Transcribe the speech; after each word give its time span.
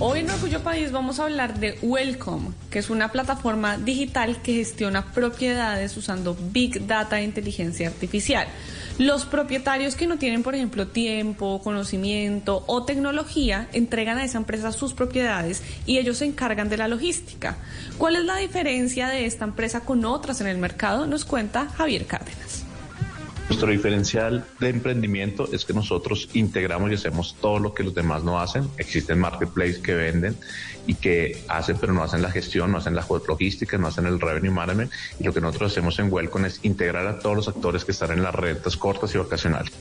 Hoy 0.00 0.20
en 0.20 0.30
Orgullo 0.30 0.62
País 0.62 0.92
vamos 0.92 1.18
a 1.18 1.24
hablar 1.24 1.58
de 1.58 1.76
Welcome, 1.82 2.50
que 2.70 2.78
es 2.78 2.88
una 2.88 3.10
plataforma 3.10 3.78
digital 3.78 4.40
que 4.42 4.54
gestiona 4.54 5.12
propiedades 5.12 5.96
usando 5.96 6.36
Big 6.52 6.86
Data 6.86 7.18
e 7.18 7.24
inteligencia 7.24 7.88
artificial. 7.88 8.46
Los 8.98 9.24
propietarios 9.24 9.96
que 9.96 10.06
no 10.06 10.16
tienen, 10.16 10.44
por 10.44 10.54
ejemplo, 10.54 10.86
tiempo, 10.86 11.60
conocimiento 11.64 12.62
o 12.68 12.84
tecnología, 12.84 13.66
entregan 13.72 14.18
a 14.18 14.24
esa 14.24 14.38
empresa 14.38 14.70
sus 14.70 14.94
propiedades 14.94 15.64
y 15.84 15.98
ellos 15.98 16.18
se 16.18 16.26
encargan 16.26 16.68
de 16.68 16.76
la 16.76 16.86
logística. 16.86 17.56
¿Cuál 17.98 18.14
es 18.14 18.24
la 18.24 18.36
diferencia 18.36 19.08
de 19.08 19.26
esta 19.26 19.46
empresa 19.46 19.80
con 19.80 20.04
otras 20.04 20.40
en 20.40 20.46
el 20.46 20.58
mercado? 20.58 21.08
Nos 21.08 21.24
cuenta 21.24 21.70
Javier 21.76 22.06
Cárdenas. 22.06 22.67
Nuestro 23.58 23.72
diferencial 23.72 24.44
de 24.60 24.68
emprendimiento 24.68 25.48
es 25.52 25.64
que 25.64 25.72
nosotros 25.72 26.28
integramos 26.34 26.92
y 26.92 26.94
hacemos 26.94 27.34
todo 27.40 27.58
lo 27.58 27.74
que 27.74 27.82
los 27.82 27.92
demás 27.92 28.22
no 28.22 28.38
hacen. 28.38 28.70
Existen 28.76 29.18
marketplaces 29.18 29.78
que 29.78 29.94
venden 29.94 30.36
y 30.86 30.94
que 30.94 31.42
hacen, 31.48 31.76
pero 31.76 31.92
no 31.92 32.04
hacen 32.04 32.22
la 32.22 32.30
gestión, 32.30 32.70
no 32.70 32.78
hacen 32.78 32.94
la 32.94 33.04
logística, 33.26 33.76
no 33.76 33.88
hacen 33.88 34.06
el 34.06 34.20
revenue 34.20 34.52
management. 34.52 34.92
Y 35.18 35.24
lo 35.24 35.34
que 35.34 35.40
nosotros 35.40 35.72
hacemos 35.72 35.98
en 35.98 36.12
Welcome 36.12 36.46
es 36.46 36.60
integrar 36.62 37.08
a 37.08 37.18
todos 37.18 37.34
los 37.34 37.48
actores 37.48 37.84
que 37.84 37.90
están 37.90 38.12
en 38.12 38.22
las 38.22 38.32
rentas 38.32 38.76
cortas 38.76 39.12
y 39.16 39.18
vacacionales. 39.18 39.72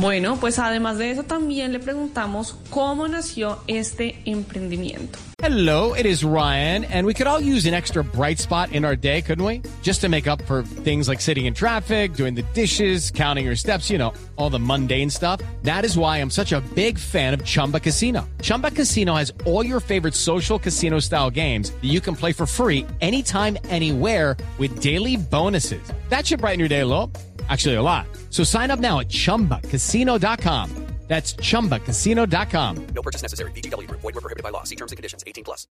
Bueno, 0.00 0.36
pues 0.38 0.60
además 0.60 0.96
de 0.98 1.10
eso 1.10 1.24
también 1.24 1.72
le 1.72 1.80
preguntamos 1.80 2.54
cómo 2.70 3.08
nació 3.08 3.58
este 3.66 4.20
emprendimiento. 4.26 5.18
Hello, 5.42 5.94
it 5.94 6.06
is 6.06 6.22
Ryan, 6.22 6.84
and 6.84 7.04
we 7.04 7.14
could 7.14 7.26
all 7.26 7.40
use 7.40 7.66
an 7.66 7.74
extra 7.74 8.04
bright 8.04 8.38
spot 8.38 8.70
in 8.72 8.84
our 8.84 8.94
day, 8.94 9.22
couldn't 9.22 9.44
we? 9.44 9.60
Just 9.82 10.00
to 10.02 10.08
make 10.08 10.28
up 10.28 10.40
for 10.42 10.62
things 10.62 11.08
like 11.08 11.20
sitting 11.20 11.46
in 11.46 11.54
traffic, 11.54 12.14
doing 12.14 12.34
the 12.34 12.44
dishes, 12.54 13.10
counting 13.10 13.44
your 13.44 13.56
steps, 13.56 13.90
you 13.90 13.98
know, 13.98 14.12
all 14.36 14.50
the 14.50 14.60
mundane 14.60 15.10
stuff. 15.10 15.40
That 15.64 15.84
is 15.84 15.98
why 15.98 16.18
I'm 16.18 16.30
such 16.30 16.52
a 16.52 16.60
big 16.76 16.96
fan 16.96 17.34
of 17.34 17.44
Chumba 17.44 17.80
Casino. 17.80 18.28
Chumba 18.40 18.70
Casino 18.70 19.14
has 19.14 19.32
all 19.46 19.66
your 19.66 19.80
favorite 19.80 20.14
social 20.14 20.60
casino 20.60 21.00
style 21.00 21.30
games 21.30 21.70
that 21.70 21.88
you 21.88 22.00
can 22.00 22.14
play 22.14 22.32
for 22.32 22.46
free 22.46 22.86
anytime, 23.00 23.58
anywhere 23.68 24.36
with 24.58 24.80
daily 24.80 25.16
bonuses. 25.16 25.82
That 26.08 26.24
should 26.26 26.40
brighten 26.40 26.60
your 26.60 26.68
day 26.68 26.80
a 26.80 26.86
little. 26.86 27.10
Actually, 27.48 27.76
a 27.76 27.82
lot. 27.82 28.06
So 28.30 28.44
sign 28.44 28.70
up 28.70 28.80
now 28.80 29.00
at 29.00 29.08
chumbacasino.com. 29.08 30.88
That's 31.08 31.34
chumbacasino.com. 31.36 32.86
No 32.94 33.02
purchase 33.02 33.22
necessary. 33.22 33.50
VGW 33.52 33.88
Group. 33.88 34.00
Void 34.02 34.14
were 34.14 34.20
prohibited 34.20 34.42
by 34.42 34.50
law. 34.50 34.64
See 34.64 34.76
terms 34.76 34.92
and 34.92 34.98
conditions. 34.98 35.24
18 35.26 35.42
plus. 35.42 35.66